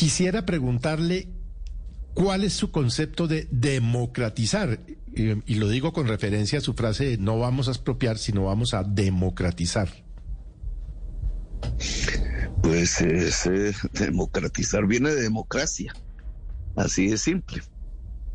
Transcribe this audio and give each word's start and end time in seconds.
Quisiera 0.00 0.46
preguntarle 0.46 1.28
cuál 2.14 2.42
es 2.44 2.54
su 2.54 2.70
concepto 2.70 3.28
de 3.28 3.46
democratizar. 3.50 4.80
Y, 5.14 5.54
lo 5.56 5.68
digo 5.68 5.92
con 5.92 6.08
referencia 6.08 6.58
a 6.58 6.62
su 6.62 6.72
frase 6.72 7.04
de 7.04 7.18
no 7.18 7.38
vamos 7.38 7.68
a 7.68 7.72
expropiar, 7.72 8.16
sino 8.16 8.44
vamos 8.44 8.72
a 8.72 8.82
democratizar. 8.82 9.90
Pues 12.62 12.98
ese 13.02 13.74
democratizar 13.92 14.86
viene 14.86 15.10
de 15.10 15.20
democracia. 15.20 15.92
Así 16.76 17.08
de 17.08 17.18
simple. 17.18 17.62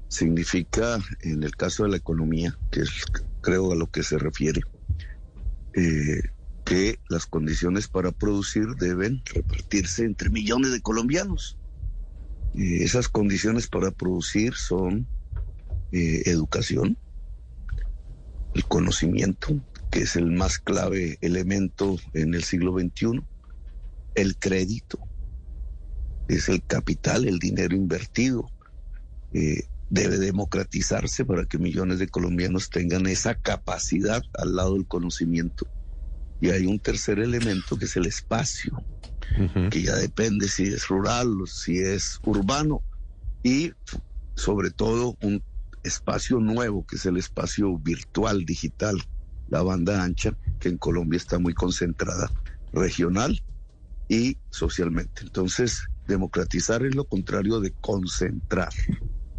Significa, 0.08 1.00
en 1.22 1.42
el 1.42 1.56
caso 1.56 1.86
de 1.86 1.90
la 1.90 1.98
economía, 1.98 2.56
que 2.70 2.82
es 2.82 2.92
creo 3.42 3.72
a 3.72 3.76
lo 3.76 3.90
que 3.90 4.04
se 4.04 4.20
refiere, 4.20 4.62
eh, 5.74 6.22
que 6.66 7.00
las 7.10 7.28
condiciones 7.28 7.88
para 7.88 8.12
producir 8.12 8.76
deben 8.80 9.22
repartirse 9.26 10.04
entre 10.04 10.30
millones 10.30 10.72
de 10.72 10.82
colombianos. 10.82 11.58
Eh, 12.56 12.84
esas 12.84 13.08
condiciones 13.08 13.68
para 13.68 13.92
producir 13.92 14.56
son 14.56 15.08
eh, 15.92 16.24
educación, 16.26 16.98
el 18.56 18.66
conocimiento, 18.66 19.62
que 19.92 20.02
es 20.02 20.16
el 20.16 20.32
más 20.32 20.58
clave 20.58 21.18
elemento 21.22 21.98
en 22.14 22.34
el 22.34 22.44
siglo 22.44 22.74
XXI, 22.78 23.22
el 24.16 24.38
crédito, 24.38 25.00
es 26.28 26.50
el 26.50 26.64
capital, 26.66 27.28
el 27.28 27.38
dinero 27.38 27.76
invertido. 27.76 28.50
Eh, 29.34 29.64
debe 29.90 30.18
democratizarse 30.18 31.26
para 31.26 31.46
que 31.46 31.60
millones 31.60 32.00
de 32.00 32.08
colombianos 32.08 32.72
tengan 32.72 33.06
esa 33.06 33.36
capacidad 33.36 34.24
al 34.34 34.56
lado 34.56 34.74
del 34.74 34.88
conocimiento. 34.88 35.68
Y 36.42 36.50
hay 36.50 36.66
un 36.66 36.80
tercer 36.80 37.20
elemento 37.20 37.78
que 37.78 37.86
es 37.86 37.96
el 37.96 38.06
espacio, 38.06 38.84
que 39.72 39.82
ya 39.82 39.96
depende 39.96 40.48
si 40.48 40.64
es 40.64 40.88
rural 40.88 41.42
o 41.42 41.46
si 41.48 41.80
es 41.80 42.20
urbano, 42.24 42.82
y 43.44 43.72
sobre 44.36 44.72
todo 44.72 45.16
un 45.22 45.44
espacio 45.84 46.40
nuevo 46.40 46.86
que 46.86 46.98
es 46.98 47.06
el 47.06 47.18
espacio 47.18 47.78
virtual, 47.78 48.46
digital, 48.46 49.02
la 49.50 49.62
banda 49.62 50.04
ancha, 50.04 50.38
que 50.60 50.70
en 50.70 50.78
Colombia 50.78 51.18
está 51.18 51.40
muy 51.40 51.54
concentrada, 51.54 52.32
regional 52.74 53.42
y 54.10 54.38
socialmente. 54.50 55.22
Entonces, 55.22 55.88
democratizar 56.08 56.84
es 56.86 56.96
lo 56.96 57.06
contrario 57.06 57.60
de 57.60 57.72
concentrar. 57.82 58.74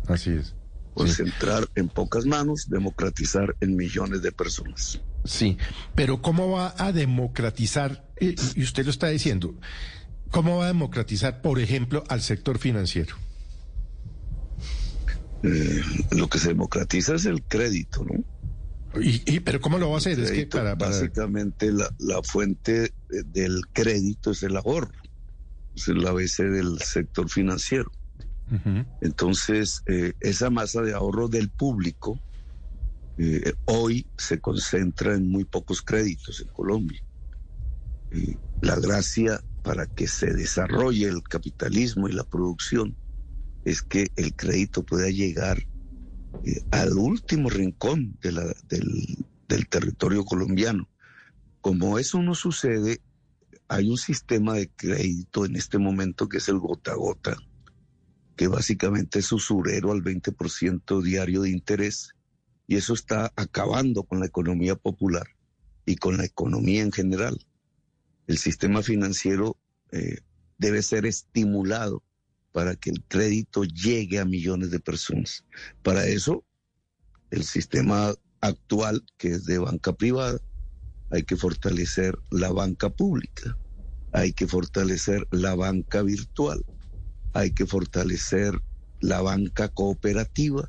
Así 0.07 0.31
es. 0.31 0.55
Concentrar 0.95 1.69
en 1.75 1.89
pocas 1.89 2.25
manos, 2.25 2.69
democratizar 2.69 3.55
en 3.61 3.77
millones 3.77 4.23
de 4.23 4.33
personas. 4.33 5.01
Sí, 5.27 5.59
pero 5.95 6.23
¿cómo 6.23 6.51
va 6.51 6.75
a 6.79 6.93
democratizar? 6.93 8.09
Y 8.21 8.63
usted 8.63 8.85
lo 8.85 8.91
está 8.91 9.09
diciendo, 9.09 9.55
¿cómo 10.31 10.59
va 10.59 10.65
a 10.65 10.69
democratizar, 10.69 11.43
por 11.43 11.61
ejemplo, 11.61 12.05
al 12.09 12.23
sector 12.23 12.59
financiero? 12.59 13.15
Eh, 15.43 15.83
lo 16.13 16.29
que 16.29 16.39
se 16.39 16.49
democratiza 16.49 17.15
es 17.15 17.27
el 17.27 17.43
crédito, 17.43 18.05
¿no? 18.05 18.25
¿Y, 19.01 19.41
pero 19.41 19.61
cómo 19.61 19.79
lo 19.79 19.91
va 19.91 19.97
a 19.97 19.99
hacer? 19.99 20.19
es 20.19 20.31
que 20.31 20.49
Básicamente 20.77 21.71
la, 21.71 21.95
la, 21.99 22.23
fuente 22.23 22.93
del 23.09 23.61
crédito 23.73 24.31
es 24.31 24.43
el 24.43 24.57
ahorro, 24.57 24.91
es 25.75 25.89
el 25.89 26.07
ABC 26.07 26.39
del 26.45 26.79
sector 26.81 27.29
financiero. 27.29 27.91
Entonces, 29.01 29.83
eh, 29.87 30.13
esa 30.21 30.51
masa 30.51 30.81
de 30.83 30.95
ahorro 30.95 31.29
del 31.29 31.49
público 31.49 32.21
eh, 33.19 33.55
hoy 33.65 34.07
se 34.19 34.41
concentra 34.41 35.15
en 35.15 35.29
muy 35.29 35.45
pocos 35.45 35.83
créditos 35.83 36.41
en 36.41 36.49
Colombia. 36.49 37.03
la 38.63 38.77
gracia 38.77 39.43
para 39.63 39.87
que 39.87 40.07
se 40.07 40.33
desarrolle 40.33 41.09
el 41.09 41.23
capitalismo 41.23 42.09
y 42.09 42.13
la 42.13 42.25
producción 42.25 42.97
es 43.65 43.83
que 43.83 44.13
el 44.17 44.35
crédito 44.35 44.85
pueda 44.85 45.11
llegar 45.11 45.59
eh, 46.45 46.63
al 46.71 46.93
último 46.93 47.51
rincón 47.51 48.17
del, 48.21 48.55
del 49.49 49.69
territorio 49.69 50.25
colombiano. 50.25 50.89
Como 51.61 51.99
eso 51.99 52.23
no 52.23 52.35
sucede, 52.35 53.01
hay 53.69 53.91
un 53.91 53.97
sistema 53.97 54.55
de 54.55 54.69
crédito 54.69 55.45
en 55.45 55.57
este 55.57 55.79
momento 55.79 56.29
que 56.29 56.39
es 56.39 56.49
el 56.49 56.59
gota 56.59 56.93
a 56.93 56.97
gota, 56.97 57.37
que 58.37 58.47
básicamente 58.47 59.19
es 59.19 59.33
usurero 59.33 59.93
al 59.93 60.03
20% 60.03 61.03
diario 61.03 61.43
de 61.43 61.51
interés, 61.51 62.15
y 62.67 62.77
eso 62.77 62.95
está 62.95 63.33
acabando 63.37 64.03
con 64.03 64.21
la 64.21 64.27
economía 64.27 64.75
popular 64.75 65.27
y 65.85 65.97
con 65.97 66.17
la 66.17 66.25
economía 66.25 66.83
en 66.83 66.93
general. 66.93 67.39
El 68.27 68.39
sistema 68.39 68.83
financiero 68.83 69.57
eh, 69.93 70.19
debe 70.59 70.83
ser 70.83 71.07
estimulado 71.07 72.03
para 72.53 72.75
que 72.75 72.91
el 72.91 73.05
crédito 73.05 73.65
llegue 73.65 74.19
a 74.19 74.25
millones 74.25 74.71
de 74.71 74.81
personas. 74.81 75.45
Para 75.83 76.07
eso, 76.07 76.45
el 77.31 77.45
sistema 77.45 78.15
actual, 78.41 79.05
que 79.17 79.29
es 79.33 79.45
de 79.45 79.59
banca 79.59 79.93
privada, 79.93 80.41
hay 81.11 81.23
que 81.23 81.37
fortalecer 81.37 82.19
la 82.31 82.51
banca 82.51 82.91
pública, 82.91 83.57
hay 84.13 84.33
que 84.33 84.47
fortalecer 84.47 85.29
la 85.31 85.55
banca 85.55 86.03
virtual, 86.03 86.65
hay 87.33 87.53
que 87.53 87.67
fortalecer 87.67 88.61
la 89.01 89.21
banca 89.21 89.69
cooperativa 89.69 90.69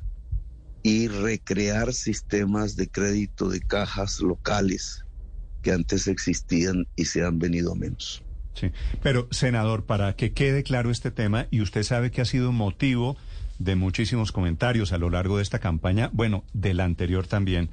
y 0.88 1.06
recrear 1.06 1.92
sistemas 1.92 2.74
de 2.74 2.88
crédito 2.88 3.50
de 3.50 3.60
cajas 3.60 4.20
locales 4.20 5.04
que 5.60 5.72
antes 5.72 6.08
existían 6.08 6.86
y 6.96 7.04
se 7.04 7.22
han 7.22 7.38
venido 7.38 7.74
menos. 7.74 8.22
Sí, 8.54 8.70
pero 9.02 9.28
senador, 9.30 9.84
para 9.84 10.16
que 10.16 10.32
quede 10.32 10.62
claro 10.62 10.90
este 10.90 11.10
tema, 11.10 11.46
y 11.50 11.60
usted 11.60 11.82
sabe 11.82 12.10
que 12.10 12.22
ha 12.22 12.24
sido 12.24 12.52
motivo 12.52 13.18
de 13.58 13.76
muchísimos 13.76 14.32
comentarios 14.32 14.92
a 14.92 14.98
lo 14.98 15.10
largo 15.10 15.36
de 15.36 15.42
esta 15.42 15.58
campaña, 15.58 16.08
bueno, 16.14 16.42
de 16.54 16.72
la 16.72 16.84
anterior 16.84 17.26
también, 17.26 17.68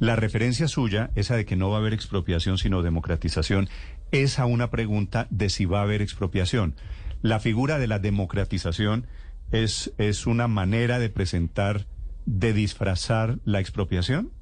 la 0.00 0.16
referencia 0.16 0.66
suya, 0.66 1.12
esa 1.14 1.36
de 1.36 1.44
que 1.44 1.54
no 1.54 1.70
va 1.70 1.76
a 1.76 1.80
haber 1.80 1.94
expropiación 1.94 2.58
sino 2.58 2.82
democratización, 2.82 3.68
es 4.10 4.40
a 4.40 4.46
una 4.46 4.70
pregunta 4.70 5.28
de 5.30 5.50
si 5.50 5.66
va 5.66 5.78
a 5.78 5.82
haber 5.84 6.02
expropiación. 6.02 6.74
La 7.22 7.38
figura 7.38 7.78
de 7.78 7.86
la 7.86 8.00
democratización 8.00 9.06
es, 9.52 9.92
es 9.98 10.26
una 10.26 10.48
manera 10.48 10.98
de 10.98 11.10
presentar, 11.10 11.86
de 12.26 12.52
disfrazar 12.52 13.38
la 13.44 13.60
expropiación. 13.60 14.32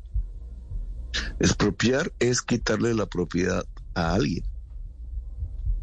Expropiar 1.38 2.12
es 2.18 2.42
quitarle 2.42 2.94
la 2.94 3.06
propiedad 3.06 3.64
a 3.94 4.14
alguien. 4.14 4.44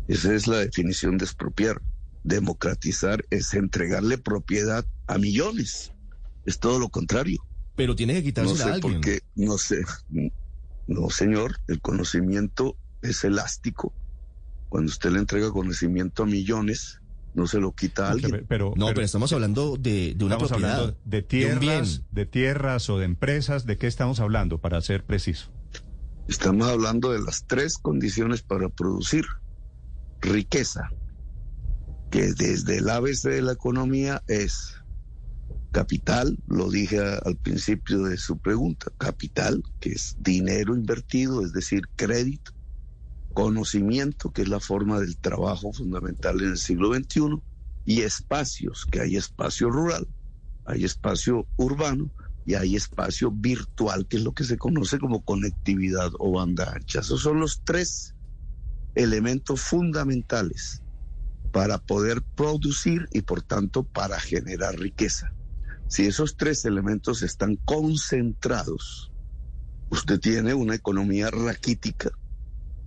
Esa 0.07 0.34
es 0.34 0.47
la 0.47 0.57
definición 0.57 1.17
de 1.17 1.25
expropiar. 1.25 1.81
Democratizar 2.23 3.23
es 3.29 3.53
entregarle 3.53 4.17
propiedad 4.17 4.85
a 5.07 5.17
millones. 5.17 5.94
Es 6.45 6.59
todo 6.59 6.79
lo 6.79 6.89
contrario. 6.89 7.45
Pero 7.75 7.95
tiene 7.95 8.16
que 8.16 8.23
quitarse 8.23 8.51
no 8.51 8.57
sé 8.57 8.63
a 8.63 8.73
alguien. 8.73 8.94
Porque, 8.94 9.22
no 9.35 9.57
sé. 9.57 9.83
No, 10.88 11.09
señor. 11.09 11.57
El 11.68 11.79
conocimiento 11.79 12.75
es 13.01 13.23
elástico. 13.23 13.94
Cuando 14.69 14.89
usted 14.89 15.12
le 15.12 15.19
entrega 15.19 15.51
conocimiento 15.51 16.23
a 16.23 16.25
millones, 16.25 17.00
no 17.34 17.47
se 17.47 17.59
lo 17.59 17.74
quita 17.74 18.08
a 18.08 18.12
alguien. 18.12 18.46
Pero, 18.47 18.74
no, 18.75 18.88
pero, 18.88 19.02
estamos 19.02 19.31
hablando 19.34 19.78
de, 19.78 20.14
de 20.16 20.25
una 20.25 20.38
propiedad. 20.38 20.96
de 21.06 21.22
tierras, 21.22 22.02
de 22.12 22.25
tierras 22.25 22.90
o 22.90 22.97
de 22.97 23.06
empresas. 23.06 23.66
¿De 23.66 23.78
qué 23.78 23.88
estamos 23.88 24.19
hablando, 24.19 24.59
para 24.59 24.81
ser 24.81 25.03
preciso? 25.06 25.50
Estamos 26.28 26.68
hablando 26.68 27.12
de 27.12 27.19
las 27.19 27.46
tres 27.46 27.78
condiciones 27.78 28.42
para 28.42 28.69
producir 28.69 29.25
riqueza, 30.22 30.90
que 32.09 32.34
desde 32.34 32.78
el 32.78 32.90
ABC 32.90 33.24
de 33.24 33.42
la 33.42 33.53
economía 33.53 34.22
es 34.28 34.75
capital, 35.72 36.38
lo 36.48 36.69
dije 36.69 37.00
al 37.00 37.38
principio 37.38 38.03
de 38.03 38.18
su 38.18 38.38
pregunta, 38.38 38.92
capital, 38.98 39.63
que 39.80 39.92
es 39.92 40.18
dinero 40.19 40.75
invertido, 40.75 41.44
es 41.44 41.53
decir, 41.53 41.84
crédito, 41.96 42.52
conocimiento, 43.34 44.31
que 44.31 44.44
es 44.44 44.50
la 44.50 44.59
forma 44.59 45.00
del 45.00 45.18
trabajo 45.18 45.74
fundamental 45.74 46.42
en 46.42 46.52
el 46.52 46.58
siglo 46.58 46.94
XXI, 46.94 47.42
y 47.86 48.02
espacios, 48.02 48.86
que 48.86 49.01
hay 49.01 49.16
espacio 49.16 49.69
rural, 49.69 50.07
hay 50.66 50.86
espacio 50.86 51.48
urbano 51.57 52.12
y 52.45 52.56
hay 52.56 52.75
espacio 52.75 53.31
virtual, 53.31 54.07
que 54.07 54.18
es 54.18 54.24
lo 54.24 54.33
que 54.33 54.44
se 54.44 54.57
conoce 54.57 55.00
como 55.00 55.24
conectividad 55.24 56.12
o 56.19 56.31
banda 56.31 56.72
ancha. 56.74 57.00
Esos 57.00 57.22
son 57.22 57.39
los 57.39 57.62
tres 57.63 58.16
elementos 58.95 59.62
fundamentales 59.62 60.84
para 61.51 61.80
poder 61.80 62.22
producir 62.22 63.07
y 63.12 63.22
por 63.22 63.42
tanto 63.42 63.84
para 63.84 64.19
generar 64.19 64.77
riqueza. 64.77 65.34
Si 65.88 66.06
esos 66.06 66.38
tres 66.38 66.63
elementos 66.66 67.22
están 67.22 67.57
concentrados, 67.57 69.12
usted 69.89 70.19
tiene 70.19 70.54
una 70.54 70.75
economía 70.75 71.30
raquítica 71.30 72.12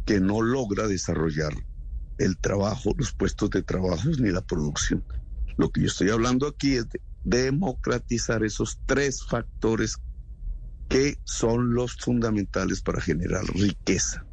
que 0.04 0.20
no 0.20 0.42
logra 0.42 0.86
desarrollar 0.86 1.52
el 2.18 2.36
trabajo, 2.38 2.94
los 2.96 3.12
puestos 3.12 3.50
de 3.50 3.62
trabajo 3.62 4.08
ni 4.18 4.30
la 4.30 4.42
producción. 4.42 5.04
Lo 5.56 5.70
que 5.70 5.82
yo 5.82 5.86
estoy 5.86 6.10
hablando 6.10 6.46
aquí 6.46 6.76
es 6.76 6.86
de 6.88 7.42
democratizar 7.42 8.44
esos 8.44 8.78
tres 8.86 9.24
factores 9.24 9.96
que 10.88 11.18
son 11.24 11.74
los 11.74 11.96
fundamentales 11.96 12.82
para 12.82 13.00
generar 13.00 13.44
riqueza. 13.46 14.24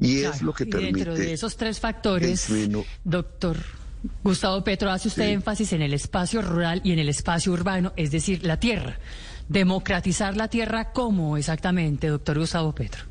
Y 0.00 0.22
es 0.22 0.42
lo 0.42 0.52
que 0.52 0.66
permite. 0.66 1.04
Dentro 1.04 1.14
de 1.14 1.32
esos 1.32 1.56
tres 1.56 1.78
factores, 1.80 2.48
doctor 3.04 3.56
Gustavo 4.24 4.64
Petro, 4.64 4.90
hace 4.90 5.08
usted 5.08 5.28
énfasis 5.28 5.72
en 5.72 5.82
el 5.82 5.94
espacio 5.94 6.42
rural 6.42 6.80
y 6.84 6.92
en 6.92 6.98
el 6.98 7.08
espacio 7.08 7.52
urbano, 7.52 7.92
es 7.96 8.10
decir, 8.10 8.44
la 8.44 8.58
tierra. 8.58 8.98
Democratizar 9.48 10.36
la 10.36 10.48
tierra, 10.48 10.92
¿cómo 10.92 11.36
exactamente, 11.36 12.08
doctor 12.08 12.38
Gustavo 12.38 12.74
Petro? 12.74 13.04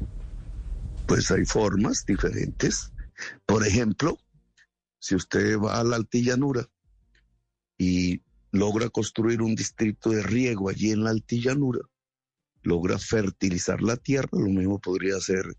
Pues 1.11 1.29
hay 1.29 1.43
formas 1.43 2.05
diferentes. 2.05 2.93
Por 3.45 3.67
ejemplo, 3.67 4.17
si 4.97 5.13
usted 5.13 5.59
va 5.59 5.77
a 5.77 5.83
la 5.83 5.97
altillanura 5.97 6.69
y 7.77 8.21
logra 8.53 8.87
construir 8.87 9.41
un 9.41 9.53
distrito 9.53 10.11
de 10.11 10.23
riego 10.23 10.69
allí 10.69 10.91
en 10.91 11.03
la 11.03 11.09
altillanura, 11.09 11.81
logra 12.61 12.97
fertilizar 12.97 13.81
la 13.81 13.97
tierra, 13.97 14.29
lo 14.31 14.47
mismo 14.47 14.79
podría 14.79 15.17
hacer 15.17 15.57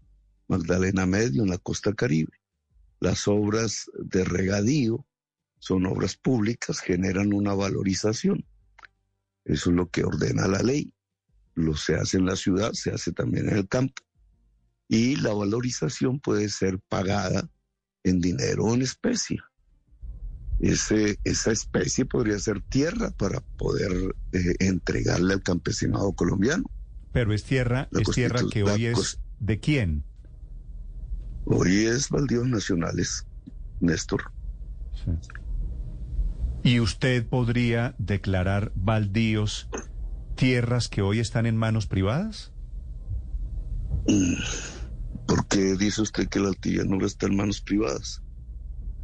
Magdalena 0.49 1.05
Medio 1.05 1.43
en 1.43 1.51
la 1.51 1.59
costa 1.59 1.93
caribe. 1.93 2.33
Las 2.99 3.29
obras 3.29 3.91
de 4.03 4.25
regadío 4.25 5.07
son 5.59 5.85
obras 5.85 6.17
públicas, 6.17 6.81
generan 6.81 7.35
una 7.35 7.53
valorización. 7.53 8.47
Eso 9.45 9.69
es 9.69 9.77
lo 9.77 9.91
que 9.91 10.03
ordena 10.03 10.49
la 10.49 10.63
ley. 10.63 10.95
Lo 11.53 11.77
se 11.77 11.97
hace 11.97 12.17
en 12.17 12.25
la 12.25 12.37
ciudad, 12.37 12.73
se 12.73 12.91
hace 12.91 13.13
también 13.13 13.51
en 13.51 13.59
el 13.59 13.69
campo. 13.69 14.03
Y 14.88 15.17
la 15.17 15.32
valorización 15.32 16.20
puede 16.20 16.49
ser 16.49 16.79
pagada 16.88 17.49
en 18.05 18.20
dinero 18.20 18.64
o 18.64 18.75
en 18.75 18.82
especie. 18.82 19.40
Ese, 20.61 21.19
esa 21.25 21.50
especie 21.50 22.05
podría 22.05 22.38
ser 22.38 22.61
tierra 22.61 23.11
para 23.11 23.40
poder 23.40 24.14
eh, 24.32 24.55
entregarle 24.61 25.34
al 25.34 25.43
campesinado 25.43 26.12
colombiano. 26.12 26.64
Pero 27.12 27.34
es 27.34 27.44
tierra, 27.44 27.88
es 27.93 28.08
tierra 28.11 28.40
que 28.50 28.62
hoy 28.62 28.87
es 28.87 29.19
de 29.40 29.58
quién? 29.58 30.05
Hoy 31.44 31.87
es 31.87 32.08
baldíos 32.08 32.46
nacionales, 32.46 33.26
Néstor. 33.81 34.31
¿Y 36.62 36.79
usted 36.79 37.26
podría 37.26 37.96
declarar 37.99 38.70
baldíos 38.76 39.69
tierras 40.37 40.88
que 40.88 41.02
hoy 41.02 41.19
están 41.19 41.46
en 41.46 41.56
manos 41.56 41.87
privadas? 41.87 42.52
¿Por 45.27 45.47
qué 45.49 45.77
dice 45.77 46.03
usted 46.03 46.29
que 46.29 46.41
la 46.41 46.49
altillanura 46.49 47.07
está 47.07 47.27
en 47.27 47.37
manos 47.37 47.61
privadas? 47.61 48.23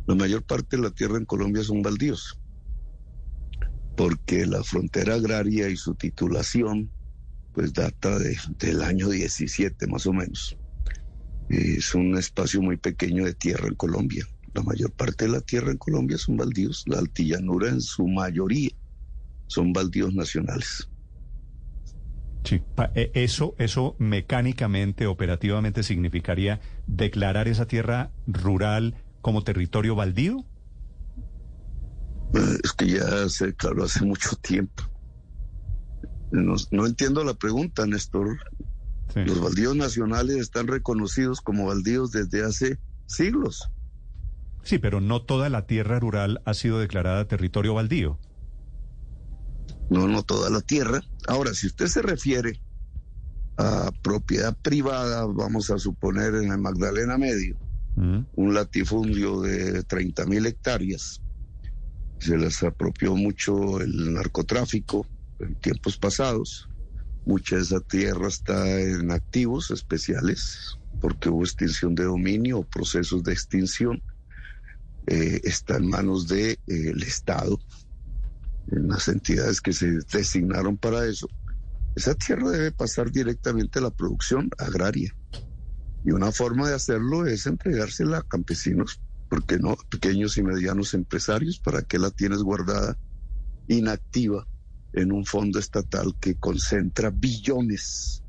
La 0.06 0.14
mayor 0.14 0.42
parte 0.42 0.76
de 0.76 0.82
la 0.82 0.90
tierra 0.90 1.18
en 1.18 1.24
Colombia 1.24 1.62
son 1.62 1.82
baldíos, 1.82 2.38
porque 3.96 4.46
la 4.46 4.62
frontera 4.64 5.14
agraria 5.14 5.68
y 5.68 5.76
su 5.76 5.94
titulación 5.94 6.90
pues 7.52 7.72
data 7.72 8.18
del 8.18 8.82
año 8.82 9.08
17 9.08 9.86
más 9.86 10.06
o 10.06 10.12
menos. 10.12 10.56
Es 11.48 11.94
un 11.94 12.16
espacio 12.16 12.62
muy 12.62 12.76
pequeño 12.76 13.24
de 13.24 13.34
tierra 13.34 13.68
en 13.68 13.74
Colombia. 13.74 14.26
La 14.54 14.62
mayor 14.62 14.92
parte 14.92 15.26
de 15.26 15.32
la 15.32 15.40
tierra 15.40 15.70
en 15.70 15.78
Colombia 15.78 16.18
son 16.18 16.36
baldíos, 16.36 16.84
la 16.86 16.98
altillanura 16.98 17.68
en 17.68 17.80
su 17.80 18.06
mayoría 18.06 18.70
son 19.46 19.72
baldíos 19.72 20.14
nacionales. 20.14 20.87
Sí, 22.48 22.62
e, 22.94 23.10
eso, 23.12 23.54
eso 23.58 23.94
mecánicamente, 23.98 25.06
operativamente 25.06 25.82
significaría 25.82 26.60
declarar 26.86 27.46
esa 27.46 27.66
tierra 27.66 28.10
rural 28.26 28.94
como 29.20 29.44
territorio 29.44 29.94
baldío. 29.94 30.46
Eh, 32.32 32.58
es 32.64 32.72
que 32.72 32.86
ya 32.86 33.28
se 33.28 33.48
declaró 33.48 33.84
hace 33.84 34.02
mucho 34.02 34.30
tiempo. 34.36 34.82
No, 36.30 36.86
entiendo 36.86 37.22
la 37.22 37.34
pregunta, 37.34 37.86
Néstor. 37.86 38.38
Los 39.14 39.42
baldíos 39.42 39.76
nacionales 39.76 40.36
están 40.36 40.68
reconocidos 40.68 41.42
como 41.42 41.66
baldíos 41.66 42.12
desde 42.12 42.46
hace 42.46 42.78
siglos. 43.04 43.70
Sí, 44.62 44.78
pero 44.78 45.02
no 45.02 45.20
toda 45.20 45.50
la 45.50 45.66
tierra 45.66 46.00
rural 46.00 46.40
ha 46.46 46.54
sido 46.54 46.78
declarada 46.78 47.28
territorio 47.28 47.74
baldío. 47.74 48.18
No, 49.90 50.08
no 50.08 50.22
toda 50.22 50.48
la 50.48 50.62
tierra. 50.62 51.02
Ahora, 51.28 51.52
si 51.52 51.66
usted 51.66 51.86
se 51.86 52.00
refiere 52.00 52.58
a 53.58 53.92
propiedad 54.02 54.56
privada, 54.56 55.26
vamos 55.26 55.70
a 55.70 55.78
suponer 55.78 56.34
en 56.34 56.50
el 56.50 56.58
Magdalena 56.58 57.18
Medio, 57.18 57.56
mm. 57.96 58.20
un 58.34 58.54
latifundio 58.54 59.42
de 59.42 59.82
30 59.82 60.24
mil 60.24 60.46
hectáreas, 60.46 61.20
se 62.18 62.36
les 62.36 62.62
apropió 62.62 63.14
mucho 63.14 63.80
el 63.80 64.14
narcotráfico 64.14 65.06
en 65.38 65.54
tiempos 65.56 65.98
pasados. 65.98 66.68
Mucha 67.26 67.56
de 67.56 67.62
esa 67.62 67.80
tierra 67.80 68.28
está 68.28 68.80
en 68.80 69.10
activos 69.10 69.70
especiales 69.70 70.78
porque 71.00 71.28
hubo 71.28 71.44
extinción 71.44 71.94
de 71.94 72.04
dominio 72.04 72.60
o 72.60 72.64
procesos 72.64 73.22
de 73.22 73.34
extinción 73.34 74.02
eh, 75.06 75.40
está 75.44 75.76
en 75.76 75.88
manos 75.88 76.26
del 76.26 76.58
de, 76.66 76.90
eh, 76.90 76.94
Estado, 77.06 77.60
en 78.70 78.88
las 78.88 79.08
entidades 79.08 79.60
que 79.60 79.72
se 79.72 79.98
designaron 80.12 80.76
para 80.76 81.06
eso. 81.06 81.28
Esa 81.96 82.14
tierra 82.14 82.50
debe 82.50 82.72
pasar 82.72 83.10
directamente 83.10 83.78
a 83.78 83.82
la 83.82 83.90
producción 83.90 84.50
agraria. 84.58 85.14
Y 86.04 86.12
una 86.12 86.32
forma 86.32 86.68
de 86.68 86.74
hacerlo 86.74 87.26
es 87.26 87.46
entregársela 87.46 88.18
a 88.18 88.22
campesinos, 88.22 89.00
porque 89.28 89.58
no? 89.58 89.76
Pequeños 89.90 90.36
y 90.38 90.42
medianos 90.42 90.94
empresarios, 90.94 91.58
¿para 91.58 91.82
qué 91.82 91.98
la 91.98 92.10
tienes 92.10 92.42
guardada 92.42 92.96
inactiva 93.66 94.46
en 94.92 95.12
un 95.12 95.24
fondo 95.24 95.58
estatal 95.58 96.14
que 96.20 96.34
concentra 96.36 97.10
billones 97.10 98.22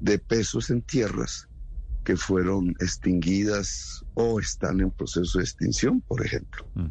de 0.00 0.18
pesos 0.18 0.70
en 0.70 0.82
tierras 0.82 1.48
que 2.04 2.16
fueron 2.16 2.70
extinguidas 2.80 4.04
o 4.14 4.40
están 4.40 4.80
en 4.80 4.90
proceso 4.90 5.38
de 5.38 5.44
extinción, 5.44 6.00
por 6.00 6.24
ejemplo. 6.24 6.66
Mm. 6.74 6.86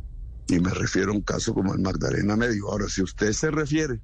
Y 0.50 0.60
me 0.60 0.72
refiero 0.72 1.12
a 1.12 1.16
un 1.16 1.22
caso 1.22 1.54
como 1.54 1.74
el 1.74 1.82
Magdalena 1.82 2.36
Medio. 2.36 2.72
Ahora, 2.72 2.90
si 2.90 3.04
usted 3.04 3.32
se 3.34 3.52
refiere 3.52 4.02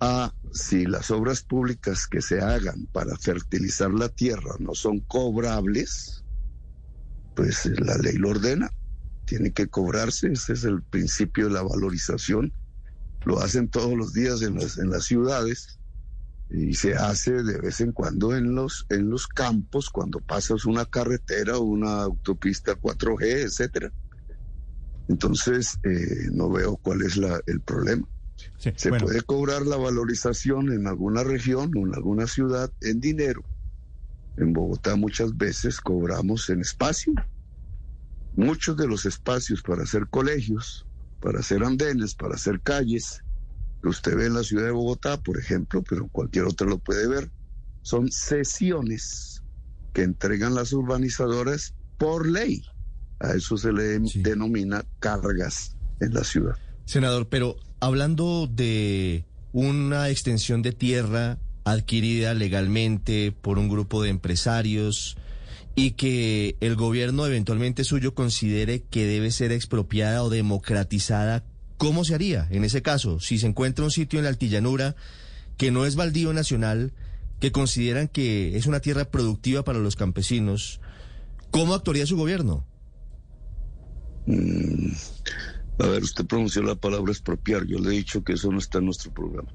a 0.00 0.34
si 0.52 0.84
las 0.84 1.10
obras 1.10 1.42
públicas 1.42 2.06
que 2.06 2.20
se 2.20 2.40
hagan 2.40 2.86
para 2.92 3.16
fertilizar 3.16 3.90
la 3.90 4.10
tierra 4.10 4.54
no 4.58 4.74
son 4.74 5.00
cobrables, 5.00 6.24
pues 7.34 7.64
la 7.80 7.96
ley 7.96 8.16
lo 8.16 8.30
ordena, 8.30 8.70
tiene 9.24 9.52
que 9.52 9.68
cobrarse, 9.68 10.30
ese 10.30 10.52
es 10.52 10.64
el 10.64 10.82
principio 10.82 11.46
de 11.46 11.54
la 11.54 11.62
valorización. 11.62 12.52
Lo 13.24 13.40
hacen 13.40 13.68
todos 13.68 13.96
los 13.96 14.12
días 14.12 14.42
en 14.42 14.56
las, 14.56 14.76
en 14.76 14.90
las 14.90 15.04
ciudades 15.04 15.78
y 16.50 16.74
se 16.74 16.94
hace 16.94 17.42
de 17.42 17.58
vez 17.58 17.80
en 17.80 17.92
cuando 17.92 18.36
en 18.36 18.54
los 18.54 18.86
en 18.88 19.10
los 19.10 19.26
campos 19.26 19.90
cuando 19.90 20.20
pasas 20.20 20.64
una 20.64 20.84
carretera 20.84 21.58
o 21.58 21.62
una 21.62 22.02
autopista 22.02 22.74
4G, 22.74 23.46
etcétera. 23.46 23.90
Entonces 25.08 25.78
eh, 25.84 26.28
no 26.32 26.50
veo 26.50 26.76
cuál 26.76 27.02
es 27.02 27.16
la, 27.16 27.40
el 27.46 27.60
problema. 27.60 28.06
se 28.56 28.90
puede 28.90 29.22
cobrar 29.22 29.66
la 29.66 29.76
valorización 29.76 30.72
en 30.72 30.86
alguna 30.86 31.22
región 31.22 31.70
o 31.76 31.86
en 31.86 31.94
alguna 31.94 32.26
ciudad 32.26 32.70
en 32.80 33.00
dinero. 33.00 33.42
En 34.36 34.52
Bogotá 34.52 34.96
muchas 34.96 35.36
veces 35.36 35.80
cobramos 35.80 36.50
en 36.50 36.60
espacio. 36.60 37.14
Muchos 38.34 38.76
de 38.76 38.86
los 38.86 39.06
espacios 39.06 39.62
para 39.62 39.84
hacer 39.84 40.08
colegios, 40.08 40.86
para 41.20 41.40
hacer 41.40 41.64
andenes, 41.64 42.14
para 42.14 42.34
hacer 42.34 42.60
calles, 42.60 43.22
que 43.82 43.88
usted 43.88 44.16
ve 44.16 44.26
en 44.26 44.34
la 44.34 44.42
ciudad 44.42 44.66
de 44.66 44.72
Bogotá, 44.72 45.16
por 45.18 45.38
ejemplo, 45.38 45.82
pero 45.88 46.08
cualquier 46.08 46.44
otro 46.44 46.68
lo 46.68 46.78
puede 46.78 47.06
ver, 47.08 47.30
son 47.80 48.10
sesiones 48.10 49.42
que 49.94 50.02
entregan 50.02 50.54
las 50.54 50.72
urbanizadoras 50.72 51.74
por 51.96 52.26
ley. 52.26 52.62
A 53.20 53.32
eso 53.32 53.56
se 53.56 53.72
le 53.72 53.98
denomina 54.16 54.84
cargas 54.98 55.76
en 56.00 56.14
la 56.14 56.24
ciudad. 56.24 56.56
Senador, 56.84 57.28
pero 57.28 57.56
hablando 57.80 58.46
de 58.46 59.24
una 59.52 60.10
extensión 60.10 60.62
de 60.62 60.72
tierra 60.72 61.38
adquirida 61.64 62.34
legalmente 62.34 63.32
por 63.32 63.58
un 63.58 63.68
grupo 63.68 64.02
de 64.02 64.10
empresarios 64.10 65.16
y 65.74 65.92
que 65.92 66.56
el 66.60 66.76
gobierno 66.76 67.26
eventualmente 67.26 67.84
suyo 67.84 68.14
considere 68.14 68.82
que 68.82 69.06
debe 69.06 69.30
ser 69.30 69.52
expropiada 69.52 70.22
o 70.22 70.30
democratizada 70.30 71.44
¿Cómo 71.76 72.04
se 72.04 72.14
haría 72.14 72.48
en 72.50 72.64
ese 72.64 72.82
caso? 72.82 73.20
Si 73.20 73.38
se 73.38 73.46
encuentra 73.46 73.84
un 73.84 73.90
sitio 73.90 74.18
en 74.18 74.24
la 74.24 74.30
altillanura 74.30 74.96
que 75.58 75.70
no 75.70 75.84
es 75.84 75.94
baldío 75.94 76.32
nacional, 76.32 76.92
que 77.38 77.52
consideran 77.52 78.08
que 78.08 78.56
es 78.56 78.66
una 78.66 78.80
tierra 78.80 79.04
productiva 79.06 79.62
para 79.62 79.78
los 79.78 79.94
campesinos, 79.94 80.80
¿cómo 81.50 81.74
actuaría 81.74 82.06
su 82.06 82.16
gobierno? 82.16 82.64
Mm, 84.26 84.92
a 85.78 85.86
ver, 85.86 86.02
usted 86.02 86.26
pronunció 86.26 86.62
la 86.62 86.74
palabra 86.74 87.12
expropiar. 87.12 87.66
Yo 87.66 87.78
le 87.78 87.88
he 87.88 87.98
dicho 87.98 88.22
que 88.22 88.34
eso 88.34 88.50
no 88.50 88.58
está 88.58 88.78
en 88.78 88.86
nuestro 88.86 89.12
programa. 89.12 89.52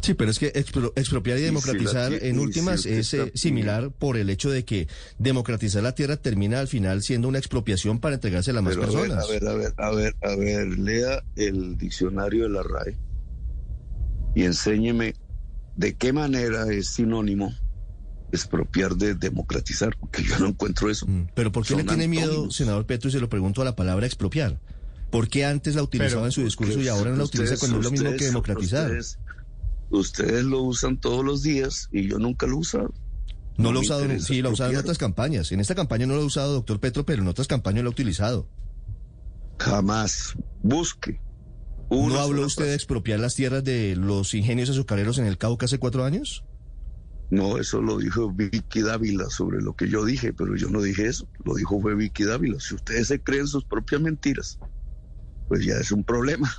Sí, 0.00 0.14
pero 0.14 0.30
es 0.30 0.38
que 0.38 0.46
expropiar 0.54 1.38
y 1.38 1.42
democratizar 1.42 2.12
en 2.12 2.38
últimas 2.38 2.86
es 2.86 3.12
eh, 3.12 3.32
similar 3.34 3.90
por 3.92 4.16
el 4.16 4.30
hecho 4.30 4.50
de 4.50 4.64
que 4.64 4.88
democratizar 5.18 5.82
la 5.82 5.94
tierra 5.94 6.16
termina 6.16 6.60
al 6.60 6.68
final 6.68 7.02
siendo 7.02 7.28
una 7.28 7.38
expropiación 7.38 7.98
para 7.98 8.14
entregarse 8.14 8.50
a 8.50 8.62
más 8.62 8.76
personas. 8.76 9.24
A 9.24 9.28
ver, 9.30 9.46
a 9.46 9.54
ver, 9.54 9.74
a 9.76 9.90
ver, 9.90 10.16
a 10.22 10.36
ver, 10.36 10.78
lea 10.78 11.22
el 11.36 11.76
diccionario 11.76 12.44
de 12.44 12.48
la 12.48 12.62
RAE 12.62 12.96
y 14.34 14.44
enséñeme 14.44 15.14
de 15.76 15.94
qué 15.94 16.14
manera 16.14 16.72
es 16.72 16.88
sinónimo 16.88 17.52
expropiar 18.32 18.96
de 18.96 19.14
democratizar, 19.14 19.96
porque 19.98 20.22
yo 20.22 20.38
no 20.38 20.48
encuentro 20.48 20.90
eso. 20.90 21.06
Mm, 21.06 21.28
pero 21.34 21.52
¿por 21.52 21.66
qué 21.66 21.76
le 21.76 21.84
tiene 21.84 22.08
miedo, 22.08 22.50
senador 22.50 22.86
Petro, 22.86 23.08
y 23.08 23.12
se 23.12 23.20
lo 23.20 23.28
pregunto 23.28 23.62
a 23.62 23.64
la 23.64 23.76
palabra 23.76 24.06
expropiar? 24.06 24.60
¿Por 25.10 25.28
qué 25.28 25.44
antes 25.44 25.74
la 25.74 25.82
utilizaba 25.82 26.26
en 26.26 26.32
su 26.32 26.44
discurso 26.44 26.80
y 26.80 26.88
ahora 26.88 27.10
no 27.10 27.16
la 27.16 27.24
utiliza 27.24 27.56
cuando 27.58 27.78
es 27.78 27.84
lo 27.84 27.90
mismo 27.90 28.10
que 28.16 28.26
democratizar? 28.26 28.92
Ustedes, 29.90 30.44
lo 30.44 30.62
usan 30.62 30.98
todos 30.98 31.24
los 31.24 31.42
días 31.42 31.88
y 31.90 32.08
yo 32.08 32.18
nunca 32.18 32.46
lo 32.46 32.54
he 32.54 32.58
usado. 32.58 32.94
No, 33.56 33.72
lo 33.72 33.80
he 33.80 33.82
usado, 33.82 34.06
sí, 34.20 34.40
lo 34.40 34.50
he 34.50 34.52
usado 34.52 34.70
en 34.70 34.76
otras 34.76 34.98
campañas. 34.98 35.50
En 35.52 35.60
esta 35.60 35.74
campaña 35.74 36.06
no 36.06 36.14
lo 36.14 36.22
he 36.22 36.24
usado, 36.24 36.52
doctor 36.52 36.78
Petro, 36.78 37.04
pero 37.04 37.22
en 37.22 37.28
otras 37.28 37.48
campañas 37.48 37.82
lo 37.82 37.90
he 37.90 37.92
utilizado. 37.92 38.48
Jamás. 39.58 40.34
Busque. 40.62 41.20
¿No 41.90 42.20
habló 42.20 42.46
usted 42.46 42.66
de 42.66 42.74
expropiar 42.74 43.18
las 43.18 43.34
tierras 43.34 43.64
de 43.64 43.96
los 43.96 44.32
ingenios 44.34 44.70
azucareros 44.70 45.18
en 45.18 45.26
el 45.26 45.38
Cauca 45.38 45.66
hace 45.66 45.78
cuatro 45.78 46.04
años? 46.04 46.44
No, 47.30 47.58
eso 47.58 47.80
lo 47.80 47.98
dijo 47.98 48.32
Vicky 48.32 48.82
Dávila 48.82 49.30
sobre 49.30 49.62
lo 49.62 49.74
que 49.74 49.88
yo 49.88 50.04
dije, 50.04 50.32
pero 50.32 50.56
yo 50.56 50.68
no 50.68 50.82
dije 50.82 51.06
eso. 51.06 51.28
Lo 51.44 51.54
dijo 51.54 51.80
fue 51.80 51.94
Vicky 51.94 52.24
Dávila. 52.24 52.58
Si 52.58 52.74
ustedes 52.74 53.06
se 53.06 53.22
creen 53.22 53.46
sus 53.46 53.64
propias 53.64 54.00
mentiras, 54.00 54.58
pues 55.48 55.64
ya 55.64 55.74
es 55.74 55.92
un 55.92 56.02
problema. 56.02 56.52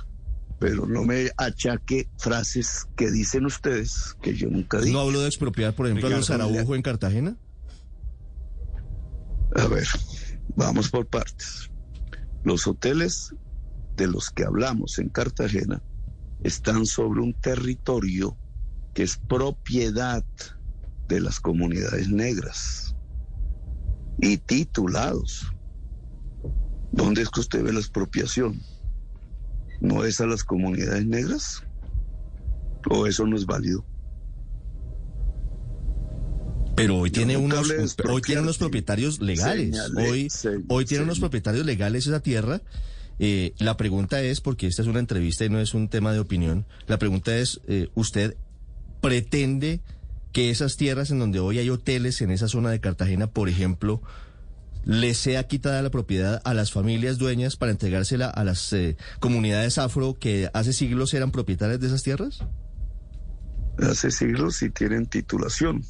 Pero 0.58 0.86
no 0.86 1.04
me 1.04 1.30
achaque 1.36 2.08
frases 2.18 2.86
que 2.96 3.10
dicen 3.10 3.44
ustedes 3.46 4.16
que 4.22 4.34
yo 4.34 4.48
nunca 4.48 4.78
dije. 4.78 4.92
¿No 4.92 5.00
habló 5.00 5.20
de 5.20 5.26
expropiar, 5.26 5.74
por 5.74 5.86
ejemplo, 5.86 6.06
a 6.06 6.10
los 6.10 6.30
Araujo 6.30 6.74
en 6.74 6.82
Cartagena? 6.82 7.36
A 9.56 9.66
ver, 9.66 9.86
vamos 10.56 10.88
por 10.88 11.06
partes. 11.06 11.70
Los 12.44 12.66
hoteles 12.66 13.34
de 13.96 14.06
los 14.06 14.30
que 14.30 14.44
hablamos 14.44 14.98
en 14.98 15.08
Cartagena 15.10 15.82
están 16.42 16.86
sobre 16.86 17.20
un 17.20 17.34
territorio 17.34 18.38
que 18.94 19.02
es 19.02 19.16
propiedad 19.16 20.24
de 21.14 21.20
las 21.20 21.40
comunidades 21.40 22.08
negras 22.08 22.94
y 24.20 24.36
titulados. 24.38 25.46
¿Dónde 26.92 27.22
es 27.22 27.30
que 27.30 27.40
usted 27.40 27.62
ve 27.62 27.72
la 27.72 27.80
expropiación? 27.80 28.60
¿No 29.80 30.04
es 30.04 30.20
a 30.20 30.26
las 30.26 30.44
comunidades 30.44 31.06
negras? 31.06 31.62
¿O 32.90 33.06
eso 33.06 33.26
no 33.26 33.36
es 33.36 33.46
válido? 33.46 33.84
Pero 36.76 36.98
hoy 36.98 37.10
tiene 37.10 37.36
unos 37.36 37.72
hoy 38.08 38.22
tiene 38.22 38.40
unos 38.40 38.58
propietarios 38.58 39.20
legales. 39.20 39.76
hoy 39.96 40.28
hoy 40.68 40.84
tiene 40.84 41.04
unos 41.04 41.20
propietarios 41.20 41.66
legales 41.66 42.06
esa 42.06 42.20
tierra. 42.20 42.62
Eh, 43.18 43.52
la 43.58 43.76
pregunta 43.76 44.20
es, 44.22 44.40
porque 44.40 44.66
esta 44.66 44.82
es 44.82 44.88
una 44.88 44.98
entrevista 44.98 45.44
y 45.44 45.50
no 45.50 45.60
es 45.60 45.74
un 45.74 45.88
tema 45.88 46.12
de 46.12 46.18
opinión, 46.18 46.66
la 46.86 46.98
pregunta 46.98 47.36
es, 47.36 47.60
eh, 47.68 47.88
¿usted 47.94 48.36
pretende 49.00 49.80
que 50.32 50.50
esas 50.50 50.76
tierras 50.76 51.10
en 51.10 51.18
donde 51.18 51.40
hoy 51.40 51.58
hay 51.58 51.70
hoteles 51.70 52.20
en 52.22 52.30
esa 52.30 52.48
zona 52.48 52.70
de 52.70 52.80
Cartagena, 52.80 53.26
por 53.26 53.48
ejemplo, 53.48 54.02
le 54.84 55.14
sea 55.14 55.46
quitada 55.46 55.82
la 55.82 55.90
propiedad 55.90 56.40
a 56.44 56.54
las 56.54 56.72
familias 56.72 57.18
dueñas 57.18 57.56
para 57.56 57.72
entregársela 57.72 58.28
a 58.28 58.42
las 58.44 58.72
eh, 58.72 58.96
comunidades 59.20 59.78
afro 59.78 60.14
que 60.14 60.50
hace 60.54 60.72
siglos 60.72 61.14
eran 61.14 61.30
propietarias 61.30 61.80
de 61.80 61.86
esas 61.86 62.02
tierras? 62.02 62.40
Hace 63.78 64.10
siglos 64.10 64.56
sí 64.56 64.70
tienen 64.70 65.06
titulación. 65.06 65.84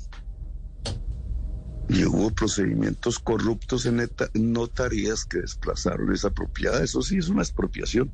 Y 1.89 2.05
hubo 2.05 2.31
procedimientos 2.31 3.19
corruptos 3.19 3.87
en 3.87 4.09
notarías 4.35 5.25
que 5.25 5.41
desplazaron 5.41 6.13
esa 6.13 6.31
propiedad. 6.31 6.83
Eso 6.83 7.03
sí 7.03 7.19
es 7.19 7.29
una 7.29 7.43
expropiación. 7.43 8.11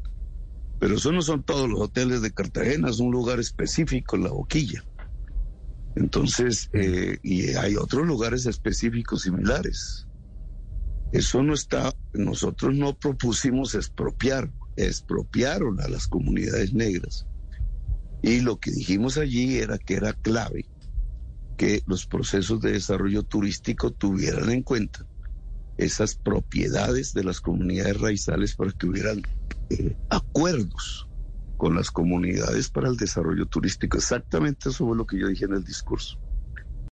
Pero 0.80 0.94
eso 0.94 1.12
no 1.12 1.22
son 1.22 1.42
todos 1.42 1.68
los 1.68 1.80
hoteles 1.80 2.22
de 2.22 2.32
Cartagena, 2.32 2.88
es 2.88 3.00
un 3.00 3.10
lugar 3.10 3.40
específico 3.40 4.16
en 4.16 4.24
la 4.24 4.30
boquilla. 4.30 4.84
Entonces, 5.98 6.70
eh, 6.74 7.18
y 7.24 7.54
hay 7.54 7.74
otros 7.74 8.06
lugares 8.06 8.46
específicos 8.46 9.22
similares. 9.22 10.06
Eso 11.10 11.42
no 11.42 11.54
está, 11.54 11.92
nosotros 12.12 12.76
no 12.76 12.94
propusimos 12.94 13.74
expropiar, 13.74 14.48
expropiaron 14.76 15.80
a 15.80 15.88
las 15.88 16.06
comunidades 16.06 16.72
negras. 16.72 17.26
Y 18.22 18.40
lo 18.40 18.58
que 18.58 18.70
dijimos 18.70 19.18
allí 19.18 19.56
era 19.56 19.76
que 19.76 19.94
era 19.94 20.12
clave 20.12 20.66
que 21.56 21.82
los 21.86 22.06
procesos 22.06 22.60
de 22.60 22.72
desarrollo 22.72 23.24
turístico 23.24 23.90
tuvieran 23.90 24.50
en 24.50 24.62
cuenta 24.62 25.04
esas 25.78 26.14
propiedades 26.14 27.12
de 27.12 27.24
las 27.24 27.40
comunidades 27.40 28.00
raizales 28.00 28.54
para 28.54 28.70
que 28.70 28.86
hubieran 28.86 29.22
eh, 29.70 29.96
acuerdos 30.10 31.07
con 31.58 31.74
las 31.76 31.90
comunidades 31.90 32.70
para 32.70 32.88
el 32.88 32.96
desarrollo 32.96 33.46
turístico. 33.46 33.98
Exactamente 33.98 34.70
eso 34.70 34.86
fue 34.86 34.96
lo 34.96 35.06
que 35.06 35.18
yo 35.18 35.28
dije 35.28 35.44
en 35.44 35.54
el 35.54 35.64
discurso. 35.64 36.18